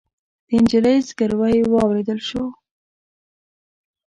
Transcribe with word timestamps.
د 0.47 0.49
نجلۍ 0.63 0.97
زګيروی 1.07 1.57
واورېدل 1.71 2.19
شو. 2.27 2.45